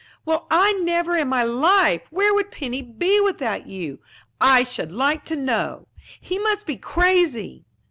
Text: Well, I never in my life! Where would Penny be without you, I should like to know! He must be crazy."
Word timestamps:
Well, 0.25 0.47
I 0.49 0.73
never 0.81 1.15
in 1.15 1.27
my 1.27 1.43
life! 1.43 2.01
Where 2.09 2.33
would 2.33 2.49
Penny 2.49 2.81
be 2.81 3.21
without 3.21 3.67
you, 3.67 3.99
I 4.57 4.63
should 4.63 4.91
like 4.91 5.25
to 5.25 5.35
know! 5.35 5.85
He 6.19 6.39
must 6.39 6.65
be 6.65 6.77
crazy." 6.77 7.65